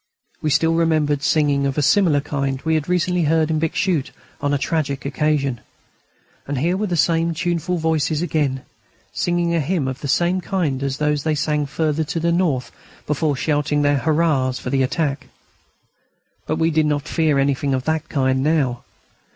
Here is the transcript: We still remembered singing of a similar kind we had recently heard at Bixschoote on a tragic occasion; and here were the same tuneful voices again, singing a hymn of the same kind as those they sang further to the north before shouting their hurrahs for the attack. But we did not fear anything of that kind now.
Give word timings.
We 0.41 0.49
still 0.49 0.73
remembered 0.73 1.21
singing 1.21 1.67
of 1.67 1.77
a 1.77 1.83
similar 1.83 2.21
kind 2.21 2.59
we 2.63 2.73
had 2.73 2.89
recently 2.89 3.25
heard 3.25 3.51
at 3.51 3.59
Bixschoote 3.59 4.09
on 4.41 4.51
a 4.51 4.57
tragic 4.57 5.05
occasion; 5.05 5.61
and 6.47 6.57
here 6.57 6.75
were 6.75 6.87
the 6.87 6.97
same 6.97 7.35
tuneful 7.35 7.77
voices 7.77 8.23
again, 8.23 8.63
singing 9.13 9.53
a 9.53 9.59
hymn 9.59 9.87
of 9.87 10.01
the 10.01 10.07
same 10.07 10.41
kind 10.41 10.81
as 10.81 10.97
those 10.97 11.21
they 11.21 11.35
sang 11.35 11.67
further 11.67 12.03
to 12.05 12.19
the 12.19 12.31
north 12.31 12.71
before 13.05 13.35
shouting 13.35 13.83
their 13.83 13.97
hurrahs 13.99 14.57
for 14.57 14.71
the 14.71 14.81
attack. 14.81 15.27
But 16.47 16.55
we 16.57 16.71
did 16.71 16.87
not 16.87 17.07
fear 17.07 17.37
anything 17.37 17.75
of 17.75 17.83
that 17.83 18.09
kind 18.09 18.41
now. 18.43 18.83